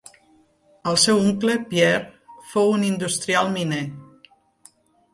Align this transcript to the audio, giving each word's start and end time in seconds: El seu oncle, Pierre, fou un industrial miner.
El 0.91 0.97
seu 1.01 1.21
oncle, 1.25 1.59
Pierre, 1.75 2.01
fou 2.57 2.75
un 2.81 2.89
industrial 2.91 3.55
miner. 3.61 3.87